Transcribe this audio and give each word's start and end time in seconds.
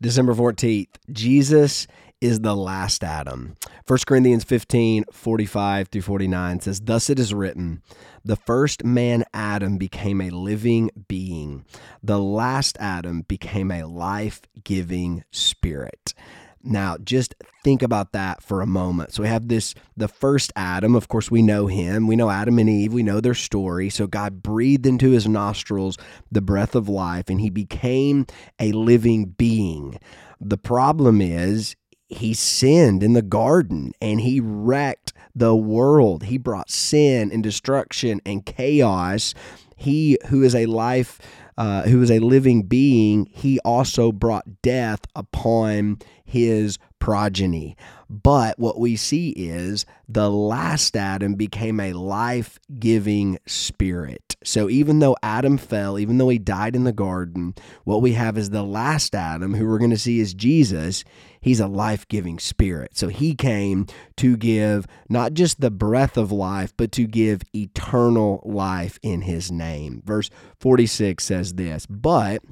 December 0.00 0.32
14th, 0.32 0.94
Jesus 1.10 1.88
is 2.20 2.40
the 2.40 2.54
last 2.54 3.02
Adam. 3.02 3.56
1 3.86 3.98
Corinthians 4.06 4.44
15, 4.44 5.04
45 5.12 5.88
through 5.88 6.02
49 6.02 6.60
says, 6.60 6.80
Thus 6.80 7.10
it 7.10 7.18
is 7.18 7.34
written, 7.34 7.82
the 8.24 8.36
first 8.36 8.84
man 8.84 9.24
Adam 9.34 9.76
became 9.76 10.20
a 10.20 10.30
living 10.30 10.90
being. 11.08 11.64
The 12.00 12.20
last 12.20 12.76
Adam 12.78 13.22
became 13.22 13.72
a 13.72 13.84
life 13.84 14.42
giving 14.62 15.24
spirit. 15.32 16.14
Now, 16.62 16.96
just 16.98 17.34
think 17.62 17.82
about 17.82 18.12
that 18.12 18.42
for 18.42 18.60
a 18.60 18.66
moment. 18.66 19.12
So 19.12 19.22
we 19.22 19.28
have 19.28 19.48
this 19.48 19.74
the 19.96 20.08
first 20.08 20.52
Adam, 20.56 20.94
of 20.94 21.08
course 21.08 21.30
we 21.30 21.42
know 21.42 21.66
him. 21.66 22.06
We 22.06 22.16
know 22.16 22.30
Adam 22.30 22.58
and 22.58 22.68
Eve, 22.68 22.92
we 22.92 23.02
know 23.02 23.20
their 23.20 23.34
story. 23.34 23.90
So 23.90 24.06
God 24.06 24.42
breathed 24.42 24.86
into 24.86 25.10
his 25.10 25.28
nostrils 25.28 25.96
the 26.30 26.40
breath 26.40 26.74
of 26.74 26.88
life 26.88 27.28
and 27.28 27.40
he 27.40 27.50
became 27.50 28.26
a 28.58 28.72
living 28.72 29.26
being. 29.26 29.98
The 30.40 30.58
problem 30.58 31.20
is 31.20 31.76
he 32.08 32.34
sinned 32.34 33.02
in 33.02 33.12
the 33.12 33.22
garden 33.22 33.92
and 34.00 34.20
he 34.20 34.40
wrecked 34.40 35.12
the 35.34 35.54
world. 35.54 36.24
He 36.24 36.38
brought 36.38 36.70
sin 36.70 37.30
and 37.30 37.42
destruction 37.42 38.20
and 38.24 38.44
chaos. 38.44 39.34
He 39.76 40.18
who 40.28 40.42
is 40.42 40.54
a 40.54 40.66
life 40.66 41.20
uh, 41.58 41.82
who 41.82 42.00
is 42.00 42.10
a 42.10 42.20
living 42.20 42.62
being, 42.62 43.26
he 43.32 43.58
also 43.64 44.12
brought 44.12 44.62
death 44.62 45.00
upon 45.16 45.98
his 46.24 46.78
progeny. 46.98 47.76
But 48.10 48.58
what 48.58 48.78
we 48.78 48.96
see 48.96 49.30
is 49.30 49.84
the 50.08 50.30
last 50.30 50.96
Adam 50.96 51.34
became 51.34 51.78
a 51.78 51.92
life 51.92 52.58
giving 52.78 53.38
spirit. 53.46 54.36
So 54.42 54.70
even 54.70 55.00
though 55.00 55.16
Adam 55.22 55.58
fell, 55.58 55.98
even 55.98 56.16
though 56.16 56.30
he 56.30 56.38
died 56.38 56.74
in 56.74 56.84
the 56.84 56.92
garden, 56.92 57.54
what 57.84 58.00
we 58.00 58.12
have 58.12 58.38
is 58.38 58.50
the 58.50 58.62
last 58.62 59.14
Adam, 59.14 59.54
who 59.54 59.66
we're 59.66 59.78
going 59.78 59.90
to 59.90 59.98
see 59.98 60.20
is 60.20 60.32
Jesus. 60.32 61.04
He's 61.40 61.60
a 61.60 61.66
life 61.66 62.08
giving 62.08 62.38
spirit. 62.38 62.96
So 62.96 63.08
he 63.08 63.34
came 63.34 63.86
to 64.16 64.36
give 64.36 64.86
not 65.08 65.34
just 65.34 65.60
the 65.60 65.70
breath 65.70 66.16
of 66.16 66.32
life, 66.32 66.72
but 66.76 66.92
to 66.92 67.06
give 67.06 67.42
eternal 67.54 68.42
life 68.44 68.98
in 69.02 69.22
his 69.22 69.52
name. 69.52 70.02
Verse 70.04 70.30
46 70.60 71.22
says 71.22 71.54
this, 71.54 71.84
but 71.86 72.42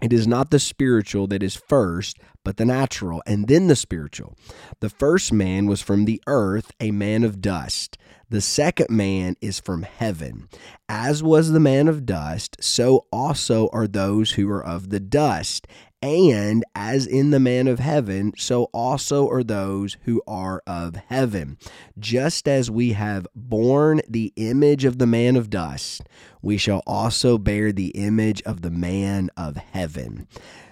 it 0.00 0.12
is 0.12 0.26
not 0.26 0.50
the 0.50 0.58
spiritual 0.58 1.26
that 1.28 1.42
is 1.42 1.56
first, 1.56 2.18
but 2.44 2.56
the 2.56 2.64
natural, 2.64 3.22
and 3.26 3.48
then 3.48 3.66
the 3.66 3.76
spiritual. 3.76 4.36
The 4.80 4.88
first 4.88 5.32
man 5.32 5.66
was 5.66 5.82
from 5.82 6.04
the 6.04 6.22
earth, 6.26 6.70
a 6.80 6.90
man 6.92 7.24
of 7.24 7.40
dust. 7.40 7.98
The 8.30 8.40
second 8.40 8.90
man 8.90 9.36
is 9.40 9.58
from 9.58 9.82
heaven. 9.82 10.48
As 10.88 11.22
was 11.22 11.50
the 11.50 11.60
man 11.60 11.88
of 11.88 12.06
dust, 12.06 12.56
so 12.60 13.06
also 13.10 13.68
are 13.72 13.86
those 13.86 14.32
who 14.32 14.50
are 14.50 14.64
of 14.64 14.90
the 14.90 15.00
dust. 15.00 15.66
And 16.00 16.64
as 16.76 17.06
in 17.06 17.30
the 17.30 17.40
man 17.40 17.66
of 17.66 17.80
heaven, 17.80 18.32
so 18.36 18.64
also 18.72 19.28
are 19.28 19.42
those 19.42 19.96
who 20.02 20.22
are 20.28 20.62
of 20.64 20.94
heaven. 21.08 21.58
Just 21.98 22.46
as 22.46 22.70
we 22.70 22.92
have 22.92 23.26
borne 23.34 24.00
the 24.08 24.32
image 24.36 24.84
of 24.84 24.98
the 24.98 25.06
man 25.08 25.34
of 25.34 25.50
dust, 25.50 26.02
we 26.40 26.56
shall 26.56 26.84
also 26.86 27.36
bear 27.36 27.72
the 27.72 27.88
image 27.88 28.40
of 28.42 28.62
the 28.62 28.70
man 28.70 29.28
of 29.36 29.56
heaven. 29.56 30.28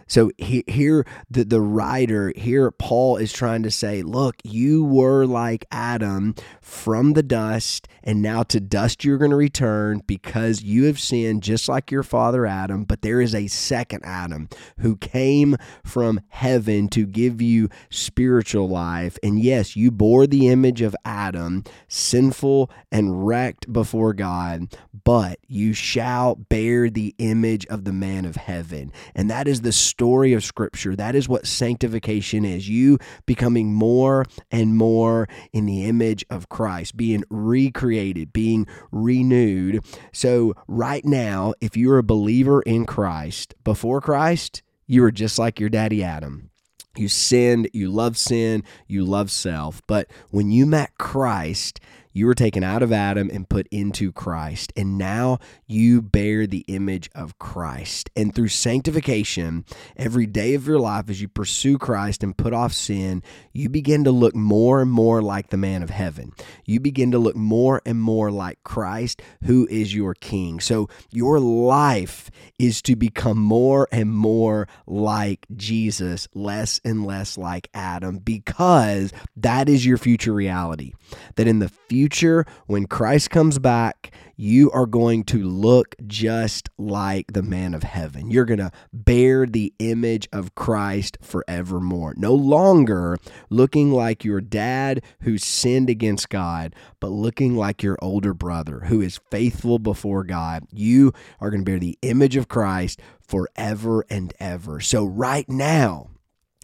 So 0.07 0.31
he, 0.39 0.65
here, 0.67 1.05
the, 1.31 1.45
the 1.45 1.61
writer, 1.61 2.33
here, 2.37 2.71
Paul 2.71 3.17
is 3.17 3.33
trying 3.33 3.63
to 3.65 3.71
say, 3.71 4.03
look, 4.03 4.37
you 4.45 4.85
were 4.85 5.27
like 5.27 5.65
Adam 5.71 6.35
from 6.61 7.15
the 7.15 7.23
dust, 7.23 7.89
and 8.05 8.23
now 8.23 8.43
to 8.45 8.61
dust 8.61 9.05
you're 9.05 9.19
going 9.19 9.31
to 9.31 9.37
return 9.37 10.03
because 10.07 10.63
you 10.63 10.85
have 10.85 11.01
sinned 11.01 11.43
just 11.43 11.69
like 11.69 11.91
your 11.91 12.03
father 12.03 12.47
Adam. 12.47 12.85
But 12.85 13.03
there 13.03 13.21
is 13.21 13.35
a 13.35 13.49
second 13.49 14.05
Adam 14.05 14.49
who 14.79 14.97
came 14.97 15.57
from 15.85 16.21
heaven 16.29 16.89
to 16.89 17.07
give 17.07 17.43
you 17.43 17.69
spiritual 17.91 18.69
life. 18.69 19.19
And 19.23 19.41
yes, 19.41 19.75
you 19.75 19.91
bore 19.91 20.27
the 20.27 20.49
image 20.49 20.83
of 20.83 20.95
Adam, 21.05 21.65
sinful 21.89 22.71
and 22.93 23.27
wrecked 23.27 23.73
before 23.73 24.13
God, 24.13 24.77
but 25.05 25.39
you 25.47 25.73
shall 25.73 26.37
bear 26.37 26.89
the 26.91 27.15
image 27.19 27.67
of 27.67 27.85
the 27.85 27.93
man 27.93 28.25
of 28.25 28.37
heaven. 28.37 28.93
And 29.15 29.31
that 29.31 29.49
is 29.49 29.63
the 29.63 29.73
story 29.97 30.35
of 30.35 30.45
Scripture. 30.45 30.95
That 30.95 31.15
is 31.15 31.27
what 31.27 31.47
sanctification 31.47 32.45
is. 32.45 32.69
You 32.69 32.99
becoming 33.25 33.73
more 33.73 34.27
and 34.51 34.77
more 34.77 35.27
in 35.55 35.65
the 35.65 35.87
image 35.87 36.23
of 36.29 36.51
Christ, 36.51 36.99
being 36.99 37.25
recreated, 37.31 38.31
being 38.31 38.67
renewed. 38.93 39.83
So, 40.13 40.53
right 40.69 41.03
now, 41.03 41.55
if 41.63 41.79
you're 41.79 41.97
a 41.97 42.03
believer 42.03 42.61
in 42.61 42.85
Christ, 42.85 43.55
before 43.65 44.03
Christ, 44.03 44.63
you 44.87 45.01
were 45.01 45.11
just 45.11 45.39
like 45.39 45.59
your 45.59 45.71
daddy 45.71 46.05
Adam. 46.05 46.51
You 46.95 47.09
sinned, 47.09 47.71
you 47.73 47.91
love 47.91 48.19
sin, 48.19 48.65
you 48.87 49.03
love 49.03 49.31
self. 49.31 49.81
But 49.87 50.09
when 50.31 50.51
you 50.51 50.67
met 50.67 50.99
Christ, 50.99 51.81
you 52.17 52.25
were 52.25 52.35
taken 52.35 52.65
out 52.65 52.83
of 52.83 52.93
Adam 52.93 53.29
and 53.31 53.47
put 53.47 53.69
into 53.71 54.11
Christ. 54.11 54.73
And 54.75 54.97
now 54.97 55.39
you 55.67 56.01
bear 56.01 56.47
the 56.47 56.65
image 56.67 57.11
of 57.15 57.39
Christ. 57.39 58.09
And 58.17 58.35
through 58.35 58.49
sanctification, 58.49 59.67
every 59.99 60.25
day 60.25 60.55
of 60.55 60.67
your 60.67 60.79
life, 60.79 61.11
as 61.11 61.21
you 61.21 61.29
pursue 61.29 61.77
Christ 61.77 62.23
and 62.23 62.35
put 62.35 62.55
off 62.55 62.73
sin, 62.73 63.23
you 63.53 63.69
begin 63.69 64.05
to 64.05 64.13
look 64.13 64.35
more 64.35 64.81
and 64.81 64.91
more 64.91 65.21
like 65.21 65.51
the 65.51 65.59
man 65.59 65.83
of 65.83 65.91
heaven. 65.91 66.33
You 66.65 66.81
begin 66.81 67.11
to 67.11 67.19
look 67.19 67.37
more 67.37 67.83
and 67.85 68.01
more 68.01 68.31
like 68.31 68.65
Christ, 68.65 69.21
who 69.45 69.67
is 69.71 69.95
your 69.95 70.15
king. 70.15 70.59
So 70.59 70.89
your 71.11 71.39
life 71.39 72.31
is 72.59 72.81
to 72.83 72.97
become 72.97 73.37
more 73.37 73.89
and 73.93 74.11
more 74.11 74.69
like 74.87 75.45
Jesus, 75.55 76.29
less 76.33 76.81
and 76.83 77.05
less 77.05 77.37
like 77.37 77.69
Adam, 77.75 78.21
because 78.21 79.13
that 79.37 79.69
is 79.69 79.85
your 79.85 79.99
future 79.99 80.33
reality. 80.33 80.95
That 81.35 81.47
in 81.47 81.59
the 81.59 81.69
future, 81.69 82.06
future, 82.07 82.47
when 82.67 82.87
Christ 82.87 83.31
comes 83.31 83.59
back, 83.59 84.15
you 84.37 84.71
are 84.71 84.87
going 84.87 85.25
to 85.25 85.43
look 85.43 85.97
just 86.07 86.69
like 86.79 87.33
the 87.33 87.43
man 87.43 87.75
of 87.75 87.83
heaven. 87.83 88.31
You're 88.31 88.45
going 88.45 88.61
to 88.61 88.71
bear 88.93 89.45
the 89.45 89.75
image 89.81 90.29
of 90.33 90.55
Christ 90.55 91.19
forevermore. 91.21 92.15
No 92.17 92.33
longer 92.33 93.17
looking 93.51 93.91
like 93.91 94.25
your 94.25 94.41
dad 94.41 95.03
who 95.23 95.37
sinned 95.37 95.91
against 95.91 96.29
God, 96.29 96.77
but 97.01 97.09
looking 97.09 97.57
like 97.57 97.83
your 97.83 97.99
older 98.01 98.35
brother 98.35 98.85
who 98.87 99.01
is 99.01 99.19
faithful 99.29 99.81
before 99.81 100.23
God. 100.23 100.63
You 100.73 101.13
are 101.41 101.51
going 101.51 101.65
to 101.65 101.69
bear 101.69 101.81
the 101.81 101.99
image 102.03 102.37
of 102.37 102.47
Christ 102.47 103.01
forever 103.21 104.05
and 104.09 104.33
ever. 104.39 104.79
So, 104.79 105.05
right 105.05 105.49
now, 105.49 106.11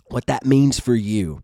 what 0.06 0.26
that 0.26 0.47
means 0.47 0.78
for 0.78 0.94
you 0.94 1.42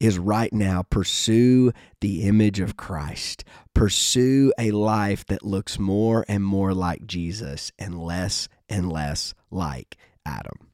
is 0.00 0.18
right 0.18 0.52
now 0.52 0.82
pursue 0.82 1.72
the 2.00 2.22
image 2.22 2.58
of 2.58 2.76
Christ. 2.76 3.44
Pursue 3.74 4.52
a 4.58 4.70
life 4.70 5.26
that 5.26 5.44
looks 5.44 5.78
more 5.78 6.24
and 6.26 6.42
more 6.42 6.74
like 6.74 7.06
Jesus 7.06 7.70
and 7.78 8.02
less 8.02 8.48
and 8.68 8.90
less 8.90 9.34
like 9.50 9.96
Adam. 10.24 10.69